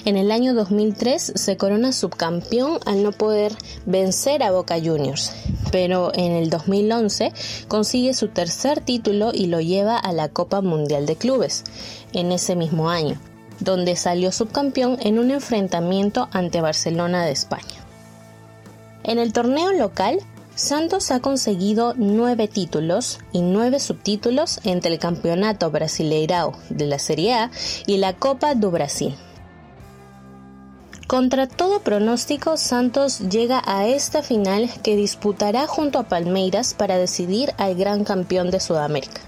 En 0.05 0.17
el 0.17 0.33
año 0.33 0.52
2003 0.52 1.35
se 1.37 1.57
corona 1.57 1.93
subcampeón 1.93 2.81
al 2.87 3.05
no 3.05 3.12
poder 3.12 3.52
vencer 3.87 4.43
a 4.43 4.50
Boca 4.50 4.81
Juniors, 4.83 5.33
pero 5.71 6.11
en 6.14 6.33
el 6.33 6.50
2011 6.50 7.33
consigue 7.69 8.14
su 8.14 8.29
tercer 8.29 8.81
título 8.81 9.31
y 9.33 9.47
lo 9.47 9.61
lleva 9.61 9.97
a 9.97 10.12
la 10.12 10.29
Copa 10.29 10.61
Mundial 10.61 11.07
de 11.07 11.14
Clubes 11.14 11.62
en 12.12 12.33
ese 12.33 12.57
mismo 12.57 12.91
año 12.91 13.21
donde 13.64 13.97
salió 13.97 14.33
subcampeón 14.33 14.99
en 15.00 15.19
un 15.19 15.31
enfrentamiento 15.31 16.28
ante 16.33 16.61
Barcelona 16.61 17.25
de 17.25 17.33
España. 17.33 17.83
En 19.04 19.19
el 19.19 19.33
torneo 19.33 19.73
local, 19.73 20.19
Santos 20.54 21.11
ha 21.11 21.21
conseguido 21.21 21.95
nueve 21.97 22.47
títulos 22.47 23.19
y 23.33 23.40
nueve 23.40 23.81
subtítulos 23.81 24.61
entre 24.64 24.92
el 24.92 24.99
Campeonato 24.99 25.71
Brasileirao 25.71 26.52
de 26.69 26.87
la 26.87 26.99
Serie 26.99 27.35
A 27.35 27.50
y 27.87 27.97
la 27.97 28.12
Copa 28.12 28.54
do 28.54 28.71
Brasil. 28.71 29.16
Contra 31.07 31.47
todo 31.47 31.81
pronóstico, 31.81 32.57
Santos 32.57 33.19
llega 33.31 33.62
a 33.66 33.87
esta 33.87 34.23
final 34.23 34.71
que 34.83 34.97
disputará 34.97 35.66
junto 35.66 35.99
a 35.99 36.04
Palmeiras 36.04 36.75
para 36.75 36.97
decidir 36.97 37.52
al 37.59 37.75
gran 37.75 38.04
campeón 38.04 38.50
de 38.50 38.61
Sudamérica. 38.61 39.21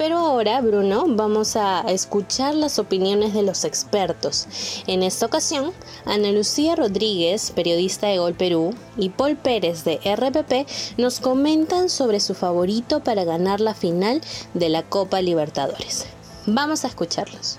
Pero 0.00 0.16
ahora, 0.16 0.62
Bruno, 0.62 1.04
vamos 1.08 1.56
a 1.56 1.82
escuchar 1.82 2.54
las 2.54 2.78
opiniones 2.78 3.34
de 3.34 3.42
los 3.42 3.66
expertos. 3.66 4.82
En 4.86 5.02
esta 5.02 5.26
ocasión, 5.26 5.74
Ana 6.06 6.32
Lucía 6.32 6.74
Rodríguez, 6.74 7.50
periodista 7.50 8.06
de 8.06 8.16
Gol 8.16 8.32
Perú, 8.32 8.74
y 8.96 9.10
Paul 9.10 9.36
Pérez 9.36 9.84
de 9.84 9.96
RPP 9.96 10.96
nos 10.98 11.20
comentan 11.20 11.90
sobre 11.90 12.20
su 12.20 12.32
favorito 12.32 13.00
para 13.00 13.24
ganar 13.24 13.60
la 13.60 13.74
final 13.74 14.22
de 14.54 14.70
la 14.70 14.84
Copa 14.84 15.20
Libertadores. 15.20 16.06
Vamos 16.46 16.86
a 16.86 16.88
escucharlos. 16.88 17.58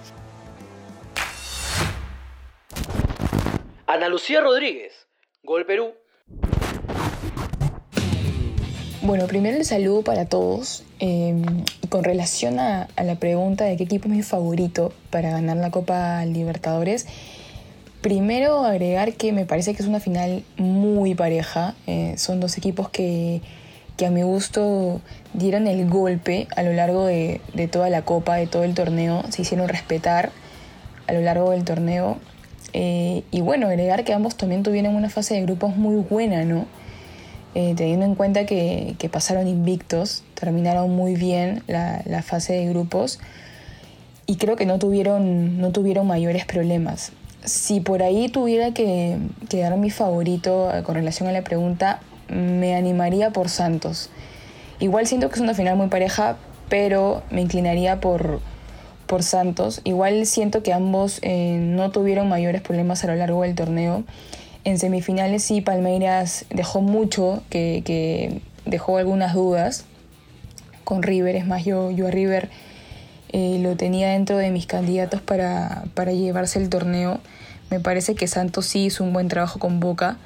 Ana 3.86 4.10
Lucía 4.10 4.42
Rodríguez, 4.42 5.06
Gol 5.44 5.68
Perú. 5.68 5.94
Bueno, 9.04 9.26
primero 9.26 9.58
el 9.58 9.66
saludo 9.66 10.04
para 10.04 10.26
todos. 10.26 10.84
Eh, 11.00 11.42
con 11.90 12.04
relación 12.04 12.60
a, 12.60 12.88
la 13.04 13.16
pregunta 13.16 13.66
de 13.66 13.76
qué 13.76 13.86
equipo 13.86 14.08
es 14.08 14.14
mi 14.14 14.22
favorito 14.22 14.94
para 15.10 15.32
ganar 15.32 15.58
la 15.58 15.72
Copa 15.72 16.24
Libertadores, 16.26 17.08
primero 18.02 18.64
agregar 18.64 19.14
que 19.14 19.34
me 19.34 19.46
parece 19.46 19.74
que 19.74 19.82
es 19.82 19.90
una 19.90 20.00
final 20.00 20.44
muy 20.56 21.16
pareja. 21.16 21.74
Eh, 21.88 22.14
son 22.18 22.40
dos 22.40 22.60
equipos 22.60 22.90
que, 22.90 23.42
a 24.06 24.10
mi 24.12 24.22
gusto 24.22 25.02
dieron 25.34 25.68
el 25.68 25.88
golpe 25.90 26.48
a 26.56 26.62
lo 26.62 26.74
largo 26.74 27.06
de, 27.06 27.42
toda 27.72 27.90
la 27.90 28.04
Copa, 28.04 28.36
de 28.36 28.46
todo 28.46 28.64
el 28.64 28.76
torneo. 28.76 29.24
Se 29.30 29.42
hicieron 29.42 29.68
respetar 29.68 30.32
a 31.08 31.14
lo 31.14 31.22
largo 31.22 31.50
del 31.50 31.64
torneo. 31.64 32.20
Eh, 32.74 33.24
y 33.32 33.42
bueno, 33.42 33.66
agregar 33.66 34.04
que 34.04 34.14
ambos 34.14 34.38
también 34.38 34.62
tuvieron 34.62 34.96
una 34.96 35.10
fase 35.10 35.34
de 35.34 35.42
grupos 35.42 35.76
muy 35.76 35.96
buena, 36.08 36.46
¿no? 36.46 36.68
Eh, 37.54 37.74
teniendo 37.76 38.06
en 38.06 38.16
cuenta 38.16 38.46
que, 38.46 38.96
pasaron 39.12 39.48
invictos, 39.48 40.24
terminaron 40.36 40.90
muy 40.96 41.16
bien 41.16 41.64
la, 41.68 42.22
fase 42.24 42.54
de 42.54 42.68
grupos 42.68 43.20
y 44.26 44.38
creo 44.38 44.56
que 44.56 44.66
no 44.66 44.80
tuvieron, 44.80 45.60
no 45.60 45.72
tuvieron 45.72 46.08
mayores 46.08 46.46
problemas. 46.46 47.12
Si 47.44 47.82
por 47.82 48.04
ahí 48.04 48.30
tuviera 48.30 48.74
que, 48.74 49.18
dar 49.52 49.76
mi 49.78 49.90
favorito 49.90 50.74
eh, 50.74 50.84
con 50.84 50.96
relación 50.96 51.28
a 51.28 51.34
la 51.34 51.44
pregunta, 51.44 52.00
me 52.30 52.76
animaría 52.76 53.32
por 53.32 53.50
Santos. 53.50 54.10
Igual 54.80 55.06
siento 55.08 55.28
que 55.30 55.36
es 55.36 55.42
una 55.42 55.54
final 55.54 55.76
muy 55.76 55.88
pareja, 55.88 56.38
pero 56.70 57.24
me 57.32 57.42
inclinaría 57.42 58.00
por, 58.00 58.40
por 59.08 59.24
Santos. 59.24 59.82
Igual 59.84 60.26
siento 60.26 60.64
que 60.64 60.72
ambos 60.72 61.20
eh, 61.22 61.58
no 61.60 61.92
tuvieron 61.92 62.30
mayores 62.30 62.62
problemas 62.62 63.04
a 63.04 63.08
lo 63.08 63.16
largo 63.16 63.42
del 63.42 63.56
torneo. 63.56 64.06
En 64.64 64.78
semifinales 64.78 65.44
sí, 65.44 65.62
Palmeiras 65.62 66.46
dejó 66.50 66.82
mucho, 66.82 67.44
que, 67.50 68.42
dejó 68.66 68.98
algunas 68.98 69.34
dudas 69.34 69.86
con 70.84 71.02
River. 71.02 71.36
Es 71.36 71.48
más, 71.48 71.66
yo, 71.66 71.90
yo 71.90 72.08
a 72.08 72.12
River 72.12 72.50
eh, 73.30 73.60
lo 73.62 73.76
tenía 73.76 74.12
dentro 74.12 74.38
de 74.38 74.52
mis 74.52 74.68
candidatos 74.68 75.22
para, 75.22 75.84
llevarse 76.12 76.60
el 76.60 76.70
torneo. 76.70 77.20
Me 77.72 77.80
parece 77.80 78.14
que 78.14 78.28
Santos 78.28 78.68
sí 78.68 78.86
hizo 78.86 79.04
un 79.04 79.14
buen 79.14 79.30
trabajo 79.30 79.58
con 79.58 79.80
Boca. 79.80 80.18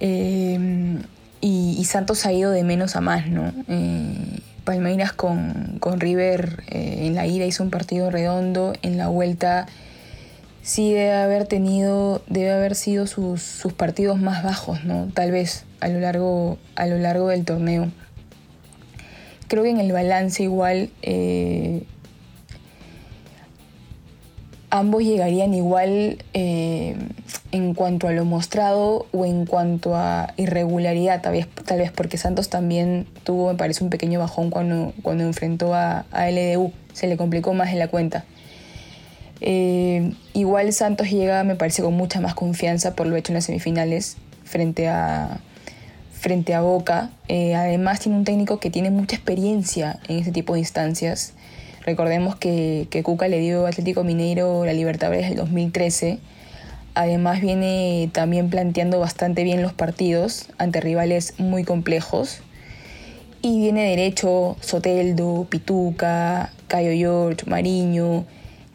Eh, 0.00 0.98
y, 1.42 1.84
Santos 1.84 2.24
ha 2.24 2.32
ido 2.32 2.50
de 2.50 2.64
menos 2.64 2.96
a 2.96 3.02
más, 3.02 3.26
¿no? 3.26 3.52
Eh, 3.68 4.40
Palmeiras 4.64 5.12
con, 5.12 5.76
con 5.78 6.00
River 6.00 6.64
en 6.68 7.14
la 7.14 7.26
ida 7.26 7.44
hizo 7.44 7.62
un 7.62 7.68
partido 7.68 8.10
redondo, 8.10 8.72
en 8.80 8.96
la 8.96 9.08
vuelta 9.08 9.66
sí 10.64 10.94
debe 10.94 11.12
haber 11.12 11.46
tenido, 11.46 12.22
debe 12.26 12.50
haber 12.50 12.74
sido 12.74 13.06
sus, 13.06 13.62
partidos 13.76 14.18
más 14.18 14.42
bajos, 14.42 14.82
¿no? 14.84 15.08
Tal 15.14 15.30
vez 15.30 15.66
a 15.80 15.88
lo 15.88 16.00
largo, 16.00 16.58
a 16.74 16.86
lo 16.86 16.98
largo 16.98 17.28
del 17.28 17.44
torneo. 17.44 17.92
Creo 19.46 19.62
que 19.62 19.70
en 19.70 19.78
el 19.78 19.92
balance 19.92 20.42
igual 20.42 20.88
eh, 21.02 21.84
ambos 24.70 25.04
llegarían 25.04 25.52
igual 25.52 26.24
eh, 26.32 26.96
en 27.52 27.74
cuanto 27.74 28.08
a 28.08 28.12
lo 28.12 28.24
mostrado 28.24 29.06
o 29.12 29.26
en 29.26 29.44
cuanto 29.44 29.94
a 29.94 30.32
irregularidad, 30.38 31.20
tal 31.20 31.34
vez, 31.34 31.46
tal 31.66 31.78
vez 31.78 31.92
porque 31.92 32.16
Santos 32.16 32.48
también 32.48 33.06
tuvo, 33.22 33.52
me 33.52 33.58
parece, 33.58 33.84
un 33.84 33.90
pequeño 33.90 34.18
bajón 34.18 34.48
cuando, 34.48 34.94
cuando 35.02 35.24
enfrentó 35.24 35.74
a, 35.74 36.06
a 36.10 36.30
LDU, 36.30 36.72
se 36.94 37.06
le 37.06 37.18
complicó 37.18 37.52
más 37.52 37.68
en 37.68 37.80
la 37.80 37.88
cuenta. 37.88 38.24
Eh, 39.40 40.12
igual 40.32 40.72
Santos 40.72 41.10
llega, 41.10 41.44
me 41.44 41.56
parece, 41.56 41.82
con 41.82 41.94
mucha 41.94 42.20
más 42.20 42.34
confianza 42.34 42.94
por 42.94 43.06
lo 43.06 43.16
hecho 43.16 43.32
en 43.32 43.34
las 43.34 43.44
semifinales 43.44 44.16
frente 44.44 44.88
a, 44.88 45.40
frente 46.12 46.54
a 46.54 46.60
Boca. 46.60 47.10
Eh, 47.28 47.54
además 47.54 48.00
tiene 48.00 48.18
un 48.18 48.24
técnico 48.24 48.60
que 48.60 48.70
tiene 48.70 48.90
mucha 48.90 49.16
experiencia 49.16 49.98
en 50.08 50.18
ese 50.18 50.32
tipo 50.32 50.54
de 50.54 50.60
instancias. 50.60 51.34
Recordemos 51.84 52.36
que, 52.36 52.88
que 52.90 53.02
Cuca 53.02 53.28
le 53.28 53.38
dio 53.40 53.66
a 53.66 53.68
Atlético 53.68 54.04
Mineiro 54.04 54.64
la 54.64 54.72
Libertadores 54.72 55.28
del 55.28 55.36
2013. 55.36 56.18
Además 56.94 57.40
viene 57.40 58.08
también 58.12 58.48
planteando 58.48 59.00
bastante 59.00 59.42
bien 59.42 59.60
los 59.62 59.72
partidos 59.72 60.46
ante 60.58 60.80
rivales 60.80 61.34
muy 61.38 61.64
complejos. 61.64 62.40
Y 63.42 63.58
viene 63.58 63.82
derecho 63.90 64.56
Soteldo, 64.60 65.46
Pituca, 65.50 66.50
Cayo 66.68 66.92
George, 66.92 67.44
Mariño, 67.44 68.24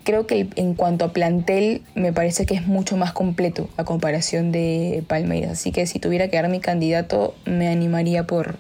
creo 0.04 0.28
que 0.28 0.48
en 0.56 0.74
cuanto 0.74 1.06
a 1.06 1.14
plantel 1.14 1.84
me 1.96 2.14
parece 2.14 2.46
que 2.46 2.56
es 2.56 2.66
mucho 2.66 2.98
más 2.98 3.14
completo 3.14 3.70
a 3.78 3.86
comparación 3.86 4.52
de 4.52 5.04
Palmeiras. 5.08 5.52
Así 5.52 5.72
que 5.72 5.86
si 5.88 6.00
tuviera 6.00 6.30
que 6.30 6.38
dar 6.38 6.50
mi 6.50 6.60
candidato, 6.60 7.36
me 7.46 7.68
animaría 7.68 8.26
por, 8.26 8.56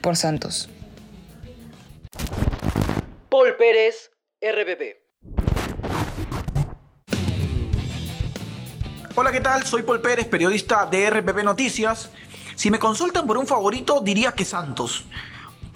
por 0.00 0.16
Santos. 0.16 0.68
Paul 3.28 3.56
Pérez, 3.58 4.10
RPP. 4.40 5.06
Hola, 9.14 9.32
¿qué 9.32 9.40
tal? 9.40 9.62
Soy 9.62 9.82
Paul 9.82 10.00
Pérez, 10.02 10.26
periodista 10.26 10.86
de 10.86 11.08
RPP 11.08 11.42
Noticias. 11.42 12.10
Si 12.54 12.70
me 12.70 12.78
consultan 12.78 13.26
por 13.26 13.38
un 13.38 13.46
favorito, 13.46 14.00
diría 14.00 14.32
que 14.32 14.44
Santos 14.44 15.06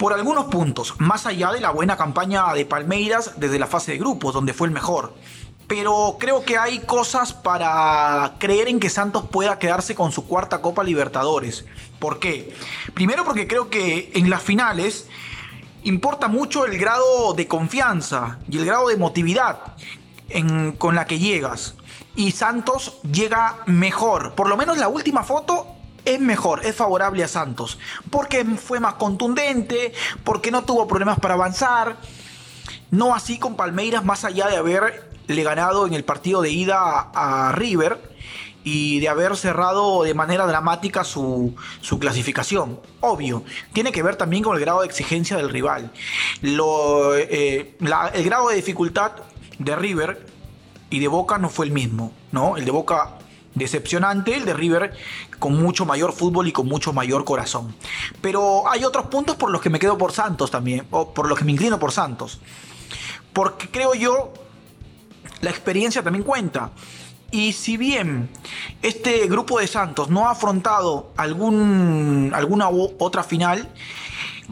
por 0.01 0.13
algunos 0.13 0.45
puntos, 0.45 0.95
más 0.97 1.27
allá 1.27 1.51
de 1.51 1.61
la 1.61 1.69
buena 1.69 1.95
campaña 1.95 2.51
de 2.55 2.65
Palmeiras 2.65 3.33
desde 3.37 3.59
la 3.59 3.67
fase 3.67 3.91
de 3.91 3.99
grupos, 3.99 4.33
donde 4.33 4.51
fue 4.51 4.65
el 4.65 4.73
mejor. 4.73 5.13
pero 5.67 6.17
creo 6.19 6.43
que 6.43 6.57
hay 6.57 6.79
cosas 6.79 7.33
para 7.33 8.33
creer 8.39 8.67
en 8.67 8.79
que 8.79 8.89
Santos 8.89 9.25
pueda 9.31 9.59
quedarse 9.59 9.93
con 9.93 10.11
su 10.11 10.25
cuarta 10.25 10.59
Copa 10.59 10.83
Libertadores. 10.83 11.65
¿Por 11.99 12.17
qué? 12.17 12.51
Primero 12.95 13.23
porque 13.23 13.47
creo 13.47 13.69
que 13.69 14.11
en 14.15 14.31
las 14.31 14.41
finales 14.41 15.07
importa 15.83 16.27
mucho 16.27 16.65
el 16.65 16.79
grado 16.79 17.33
de 17.35 17.47
confianza 17.47 18.39
y 18.49 18.57
el 18.57 18.65
grado 18.65 18.87
de 18.87 18.95
emotividad 18.95 19.59
con 20.79 20.95
la 20.95 21.05
que 21.05 21.19
llegas. 21.19 21.75
Y 22.15 22.31
Santos 22.31 22.99
llega 23.03 23.59
mejor. 23.67 24.33
Por 24.33 24.49
lo 24.49 24.57
menos 24.57 24.79
la 24.79 24.87
última 24.87 25.23
foto 25.23 25.67
es 26.05 26.19
mejor, 26.19 26.65
es 26.65 26.75
favorable 26.75 27.23
a 27.23 27.27
Santos. 27.27 27.77
Porque 28.09 28.43
fue 28.45 28.79
más 28.79 28.95
contundente, 28.95 29.93
porque 30.23 30.51
no 30.51 30.63
tuvo 30.63 30.87
problemas 30.87 31.19
para 31.19 31.35
avanzar. 31.35 31.97
No 32.89 33.15
así 33.15 33.39
con 33.39 33.55
Palmeiras, 33.55 34.03
más 34.03 34.25
allá 34.25 34.47
de 34.47 34.57
haberle 34.57 35.43
ganado 35.43 35.87
en 35.87 35.93
el 35.93 36.03
partido 36.03 36.41
de 36.41 36.49
ida 36.49 37.09
a 37.13 37.51
River 37.53 38.11
y 38.63 38.99
de 38.99 39.09
haber 39.09 39.35
cerrado 39.37 40.03
de 40.03 40.13
manera 40.13 40.45
dramática 40.45 41.03
su, 41.03 41.55
clasificación. 41.99 42.79
Obvio, 42.99 43.43
tiene 43.73 43.91
que 43.91 44.03
ver 44.03 44.15
también 44.15 44.43
con 44.43 44.55
el 44.55 44.61
grado 44.61 44.81
de 44.81 44.87
exigencia 44.87 45.37
del 45.37 45.49
rival. 45.49 45.91
Lo, 46.41 47.15
eh, 47.15 47.75
el 48.13 48.23
grado 48.23 48.49
de 48.49 48.55
dificultad 48.55 49.13
de 49.57 49.75
River 49.75 50.27
y 50.89 50.99
de 50.99 51.07
Boca 51.07 51.37
no 51.37 51.49
fue 51.49 51.65
el 51.65 51.71
mismo, 51.71 52.11
¿no? 52.31 52.57
El 52.57 52.65
de 52.65 52.71
Boca 52.71 53.17
decepcionante, 53.55 54.35
el 54.35 54.45
de 54.45 54.53
River 54.53 54.93
con 55.39 55.61
mucho 55.61 55.85
mayor 55.85 56.13
fútbol 56.13 56.47
y 56.47 56.51
con 56.51 56.67
mucho 56.67 56.93
mayor 56.93 57.25
corazón. 57.25 57.75
Pero 58.21 58.69
hay 58.69 58.83
otros 58.83 59.07
puntos 59.07 59.35
por 59.35 59.51
los 59.51 59.61
que 59.61 59.69
me 59.69 59.79
quedo 59.79 59.97
por 59.97 60.11
Santos 60.11 60.51
también, 60.51 60.85
o 60.91 61.13
por 61.13 61.27
los 61.27 61.37
que 61.37 61.45
me 61.45 61.51
inclino 61.51 61.79
por 61.79 61.91
Santos. 61.91 62.39
Porque 63.33 63.69
creo 63.69 63.93
yo, 63.93 64.33
la 65.41 65.49
experiencia 65.49 66.03
también 66.03 66.23
cuenta. 66.23 66.71
Y 67.31 67.53
si 67.53 67.77
bien 67.77 68.29
este 68.81 69.25
grupo 69.27 69.59
de 69.59 69.67
Santos 69.67 70.09
no 70.09 70.27
ha 70.27 70.31
afrontado 70.31 71.11
algún, 71.15 72.31
alguna 72.35 72.69
otra 72.69 73.23
final, 73.23 73.69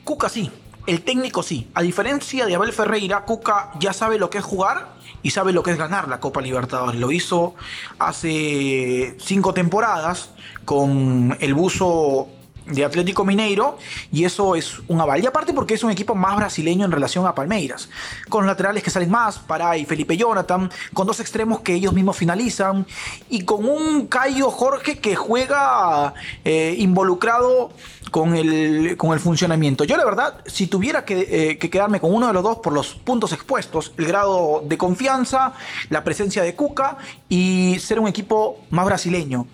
Cuca 0.06 0.30
sí, 0.30 0.50
el 0.88 1.02
técnico 1.02 1.44
sí. 1.44 1.70
A 1.74 1.82
diferencia 1.82 2.46
de 2.46 2.56
Abel 2.56 2.72
Ferreira, 2.72 3.26
Cuca 3.26 3.72
ya 3.80 3.92
sabe 3.92 4.18
lo 4.18 4.30
que 4.30 4.38
es 4.38 4.46
jugar 4.46 4.99
y 5.24 5.32
sabe 5.32 5.54
lo 5.54 5.64
que 5.64 5.72
es 5.72 5.78
ganar 5.78 6.08
la 6.08 6.20
Copa 6.20 6.42
Libertadores. 6.42 7.00
Lo 7.00 7.12
hizo 7.12 7.56
hace 7.98 9.16
cinco 9.20 9.54
temporadas 9.54 10.32
con 10.66 11.38
el 11.40 11.54
buzo 11.54 12.30
de 12.70 12.86
Atlético 12.86 13.26
Mineiro 13.26 13.78
y 14.12 14.24
eso 14.24 14.56
es 14.56 14.80
un 14.88 15.02
aval. 15.02 15.24
Y 15.24 15.28
aparte 15.28 15.54
porque 15.54 15.74
es 15.74 15.84
un 15.84 15.92
equipo 15.92 16.16
más 16.16 16.36
brasileño 16.36 16.86
en 16.86 16.92
relación 16.92 17.26
a 17.26 17.36
Palmeiras, 17.36 17.90
con 18.30 18.46
laterales 18.46 18.84
que 18.84 18.90
salen 18.90 19.10
más, 19.10 19.40
Pará 19.40 19.78
y 19.78 19.86
Felipe 19.86 20.16
Jonathan, 20.16 20.70
con 20.94 21.08
dos 21.08 21.20
extremos 21.20 21.62
que 21.62 21.74
ellos 21.74 21.94
mismos 21.94 22.18
finalizan 22.18 22.86
y 23.30 23.44
con 23.44 23.66
un 23.66 24.08
Cayo 24.08 24.52
Jorge 24.52 25.00
que 25.00 25.16
juega 25.16 26.14
eh, 26.44 26.76
involucrado 26.78 27.72
con 28.12 28.36
el, 28.36 28.98
con 28.98 29.14
el 29.14 29.20
funcionamiento. 29.20 29.84
Yo 29.84 29.98
la 29.98 30.06
verdad, 30.06 30.42
si 30.46 30.68
tuviera 30.68 31.06
que, 31.06 31.52
eh, 31.52 31.58
que, 31.58 31.70
quedarme 31.70 32.00
con 32.00 32.14
uno 32.14 32.28
de 32.28 32.34
los 32.34 32.44
dos 32.44 32.58
por 32.60 32.74
los 32.74 32.96
puntos 32.96 33.32
expuestos, 33.34 33.94
el 33.98 34.06
grado 34.06 34.64
de 34.66 34.78
confianza, 34.78 35.54
la 35.90 36.04
presencia 36.04 36.44
de 36.44 36.56
Cuca 36.56 36.98
y 37.28 37.78
ser 37.80 38.00
un 38.00 38.08
equipo 38.08 38.60
más 38.70 38.86
brasileño, 38.86 39.48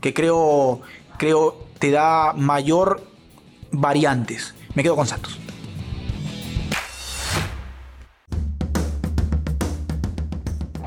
que 0.00 0.14
creo, 0.14 0.80
creo 1.18 1.66
te 1.78 1.90
da 1.90 2.32
mayor 2.32 3.02
variantes. 3.70 4.54
Me 4.74 4.82
quedo 4.82 4.96
con 4.96 5.06
Santos. 5.06 5.38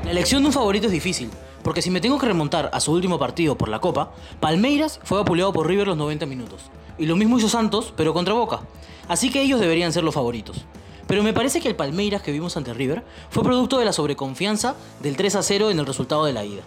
La 0.04 0.10
elección 0.12 0.42
de 0.42 0.48
un 0.48 0.52
favorito 0.52 0.86
es 0.86 0.92
difícil, 0.92 1.30
porque 1.62 1.82
si 1.82 1.90
me 1.90 2.00
tengo 2.00 2.18
que 2.18 2.26
remontar 2.26 2.68
a 2.72 2.80
su 2.80 2.92
último 2.92 3.18
partido 3.18 3.56
por 3.56 3.68
la 3.68 3.80
Copa, 3.80 4.12
Palmeiras 4.40 4.98
fue 5.04 5.20
apuleado 5.20 5.52
por 5.52 5.68
River 5.68 5.86
los 5.86 5.96
90 5.96 6.26
minutos. 6.26 6.62
Y 7.00 7.06
lo 7.06 7.16
mismo 7.16 7.38
hizo 7.38 7.48
Santos, 7.48 7.94
pero 7.96 8.12
contra 8.12 8.34
Boca. 8.34 8.60
Así 9.08 9.30
que 9.30 9.40
ellos 9.40 9.58
deberían 9.58 9.90
ser 9.90 10.04
los 10.04 10.14
favoritos. 10.14 10.66
Pero 11.06 11.22
me 11.22 11.32
parece 11.32 11.62
que 11.62 11.68
el 11.68 11.74
Palmeiras 11.74 12.20
que 12.20 12.30
vimos 12.30 12.58
ante 12.58 12.74
River 12.74 13.02
fue 13.30 13.42
producto 13.42 13.78
de 13.78 13.86
la 13.86 13.94
sobreconfianza 13.94 14.76
del 15.02 15.16
3 15.16 15.36
a 15.36 15.42
0 15.42 15.70
en 15.70 15.78
el 15.78 15.86
resultado 15.86 16.26
de 16.26 16.34
la 16.34 16.44
ida. 16.44 16.60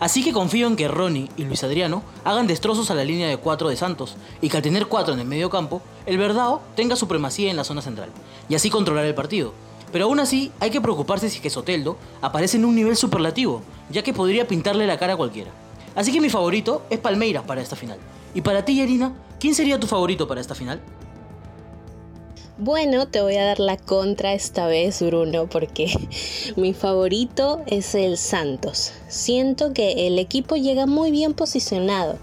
Así 0.00 0.24
que 0.24 0.32
confío 0.32 0.68
en 0.68 0.76
que 0.76 0.88
Ronnie 0.88 1.28
y 1.36 1.44
Luis 1.44 1.62
Adriano 1.64 2.02
hagan 2.24 2.46
destrozos 2.46 2.90
a 2.90 2.94
la 2.94 3.04
línea 3.04 3.28
de 3.28 3.36
4 3.36 3.68
de 3.68 3.76
Santos 3.76 4.16
y 4.40 4.48
que 4.48 4.56
al 4.56 4.62
tener 4.62 4.86
4 4.86 5.12
en 5.12 5.20
el 5.20 5.26
medio 5.26 5.50
campo, 5.50 5.82
el 6.06 6.16
Verdao 6.16 6.62
tenga 6.74 6.96
supremacía 6.96 7.50
en 7.50 7.56
la 7.56 7.64
zona 7.64 7.82
central 7.82 8.08
y 8.48 8.54
así 8.54 8.70
controlar 8.70 9.04
el 9.04 9.14
partido. 9.14 9.52
Pero 9.92 10.06
aún 10.06 10.18
así 10.18 10.50
hay 10.60 10.70
que 10.70 10.80
preocuparse 10.80 11.28
si 11.28 11.40
que 11.40 11.50
Soteldo 11.50 11.98
aparece 12.22 12.56
en 12.56 12.64
un 12.64 12.74
nivel 12.74 12.96
superlativo, 12.96 13.60
ya 13.90 14.02
que 14.02 14.14
podría 14.14 14.48
pintarle 14.48 14.86
la 14.86 14.98
cara 14.98 15.12
a 15.12 15.16
cualquiera. 15.18 15.50
Así 15.94 16.10
que 16.10 16.22
mi 16.22 16.30
favorito 16.30 16.86
es 16.88 16.98
Palmeiras 16.98 17.44
para 17.44 17.60
esta 17.60 17.76
final. 17.76 17.98
Y 18.34 18.40
para 18.40 18.64
ti, 18.64 18.76
Yarina, 18.76 19.12
¿quién 19.44 19.54
sería 19.54 19.78
tu 19.78 19.86
favorito 19.86 20.26
para 20.26 20.40
esta 20.40 20.54
final? 20.54 20.80
Bueno, 22.56 23.08
te 23.08 23.20
voy 23.20 23.36
a 23.36 23.44
dar 23.44 23.60
la 23.60 23.76
contra 23.76 24.32
esta 24.32 24.66
vez, 24.66 25.02
Bruno, 25.02 25.50
porque 25.50 25.92
mi 26.56 26.72
favorito 26.72 27.60
es 27.66 27.94
el 27.94 28.16
Santos. 28.16 28.94
Siento 29.06 29.74
que 29.74 30.06
el 30.06 30.18
equipo 30.18 30.56
llega 30.56 30.86
muy 30.86 31.10
bien 31.10 31.34
posicionado. 31.34 32.18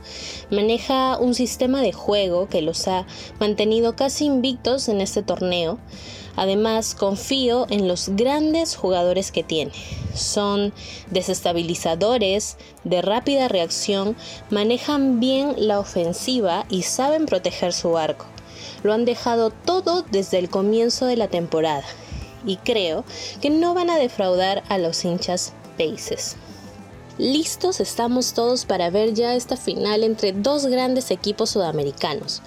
Maneja 0.49 1.19
un 1.19 1.35
sistema 1.35 1.83
de 1.83 1.93
juego 1.93 2.49
que 2.49 2.63
los 2.63 2.87
ha 2.87 3.05
mantenido 3.39 3.95
casi 3.95 4.25
invictos 4.25 4.89
en 4.89 4.99
este 4.99 5.21
torneo. 5.21 5.77
Además, 6.35 6.95
confío 6.95 7.67
en 7.69 7.87
los 7.87 8.09
grandes 8.09 8.75
jugadores 8.75 9.31
que 9.31 9.43
tiene. 9.43 9.71
Son 10.13 10.73
desestabilizadores, 11.09 12.57
de 12.83 13.01
rápida 13.01 13.47
reacción, 13.47 14.15
manejan 14.49 15.19
bien 15.19 15.55
la 15.57 15.79
ofensiva 15.79 16.65
y 16.69 16.83
saben 16.83 17.25
proteger 17.25 17.73
su 17.73 17.97
arco. 17.97 18.25
Lo 18.83 18.93
han 18.93 19.05
dejado 19.05 19.51
todo 19.51 20.03
desde 20.11 20.39
el 20.39 20.49
comienzo 20.49 21.05
de 21.05 21.17
la 21.17 21.27
temporada 21.27 21.85
y 22.45 22.57
creo 22.57 23.03
que 23.41 23.49
no 23.49 23.73
van 23.73 23.89
a 23.89 23.97
defraudar 23.97 24.63
a 24.69 24.77
los 24.77 25.03
hinchas 25.05 25.53
países. 25.77 26.35
Listos 27.17 27.79
estamos 27.79 28.33
todos 28.33 28.65
para 28.65 28.89
ver 28.89 29.13
ya 29.13 29.35
esta 29.35 29.57
final 29.57 30.03
entre 30.03 30.31
dos 30.31 30.65
grandes 30.65 31.11
equipos 31.11 31.51
sudamericanos, 31.51 32.41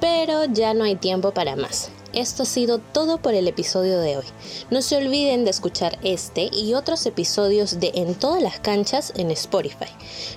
pero 0.00 0.44
ya 0.44 0.74
no 0.74 0.84
hay 0.84 0.96
tiempo 0.96 1.30
para 1.30 1.56
más. 1.56 1.90
Esto 2.18 2.42
ha 2.42 2.46
sido 2.46 2.78
todo 2.78 3.18
por 3.18 3.34
el 3.34 3.46
episodio 3.46 4.00
de 4.00 4.16
hoy. 4.16 4.24
No 4.70 4.82
se 4.82 4.96
olviden 4.96 5.44
de 5.44 5.50
escuchar 5.50 6.00
este 6.02 6.50
y 6.52 6.74
otros 6.74 7.06
episodios 7.06 7.78
de 7.78 7.92
En 7.94 8.16
todas 8.16 8.42
las 8.42 8.58
canchas 8.58 9.12
en 9.16 9.30
Spotify. 9.30 9.86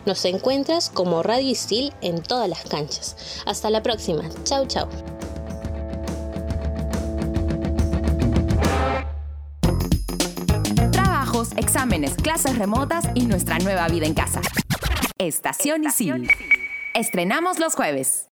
Nos 0.06 0.24
encuentras 0.26 0.92
como 0.92 1.24
Radio 1.24 1.50
Isil 1.50 1.92
en 2.02 2.22
todas 2.22 2.48
las 2.48 2.66
canchas. 2.66 3.42
Hasta 3.48 3.72
la 3.72 3.82
próxima. 3.82 4.30
Chao, 4.44 4.68
chao. 4.68 4.88
exámenes, 11.58 12.14
clases 12.14 12.60
remotas 12.60 13.06
y 13.16 13.26
nuestra 13.26 13.58
nueva 13.58 13.88
vida 13.88 14.06
en 14.06 14.14
casa. 14.14 14.42
Estación 15.18 15.86
Isil. 15.86 16.30
Estrenamos 16.94 17.58
los 17.58 17.74
jueves. 17.74 18.31